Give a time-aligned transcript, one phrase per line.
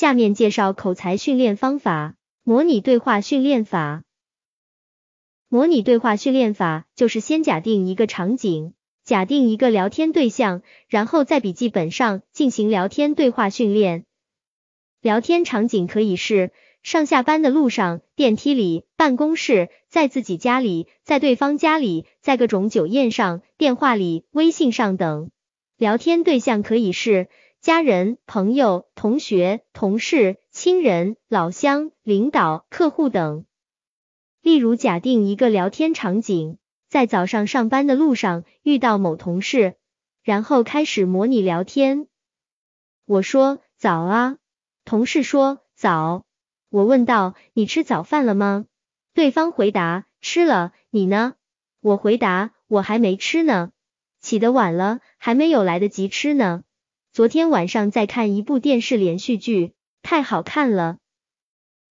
[0.00, 4.02] 下面介绍口才训练方法：模拟对话训练法。
[5.50, 8.72] 模拟对话训练法就是先假定一个场景，
[9.04, 14.06] 假定一个聊天对象，然后在笔记本上进行聊天对话训练。
[15.02, 16.50] 聊天场景可以是
[16.82, 25.30] 上下班的路上、电梯里、办公室、在自己家里、在对方家里、在各种酒宴上、电话里、微信上等。
[25.76, 27.28] 聊天对象可以是
[27.60, 33.44] 家人、朋友、同学、同事、亲人、老乡、领导、客户等。
[34.40, 36.56] 例如，假定一个聊天场景，
[36.88, 39.74] 在早上上班的路上遇到某同事，
[40.22, 42.06] 然后开始模拟聊天。
[43.04, 44.38] 我说早啊，
[44.86, 46.24] 同事说早。
[46.70, 48.64] 我问道你吃早饭了吗？
[49.12, 50.72] 对方回答吃了。
[50.88, 51.34] 你呢？
[51.82, 53.70] 我回答我还没吃呢。
[54.18, 56.64] 起得晚了，还没有来得及吃呢。
[57.12, 60.98] 昨天晚上在看一部电视连续剧，太好看了。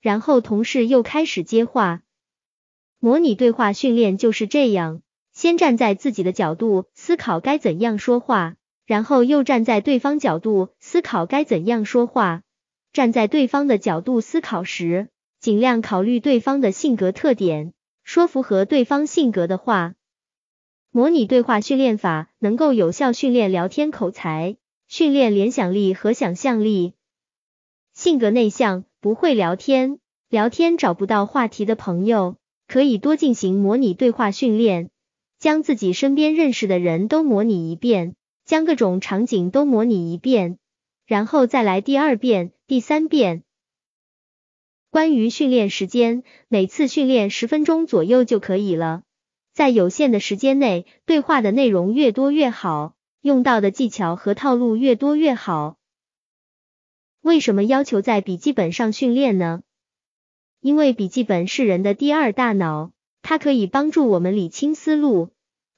[0.00, 2.02] 然后同事又开始接话。
[2.98, 8.56] 模拟对话训练就是这样，先站在自己的角度思考该怎样说话，
[8.86, 12.42] 然后又站在对方角度思考该怎样说话。
[12.92, 19.94] 站在对方的角度思考时，尽量考虑对方的性格特点，说符合对方性格的话。
[20.90, 24.56] 模拟对话训练法能够有效训练聊天口才，
[24.86, 26.94] 训练联想力和想象力。
[27.92, 34.90] 性格内向、不会聊天、聊天找不到话题的朋友，可以多进行模拟对话训练，
[35.38, 40.58] 将自己身边认识的人都模拟一遍，将各种场景都模拟一遍，
[41.06, 43.42] 然后再来第二遍、第三遍。
[44.90, 49.02] 关于训练时间，每次训练十分钟左右就可以了。
[49.52, 52.93] 在有限的时间内，对话的内容越多越好，
[53.24, 55.78] 用到的技巧和套路越多越好。
[57.22, 59.62] 为什么要求在笔记本上训练呢？
[60.60, 65.30] 因为笔记本是人的第二大脑，它可以帮助我们理清思路。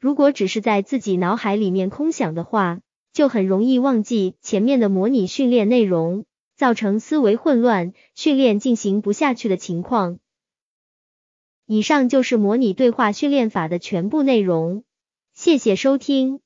[0.00, 2.80] 如果只是在自己脑海里面空想的话，
[3.12, 6.24] 就很容易忘记前面的模拟训练内容，
[6.56, 10.18] 造成思维混乱，训练进行不下去的情况。
[11.66, 14.82] 以上就是模拟对话训练法的全部内容，
[15.34, 16.40] 谢谢收听。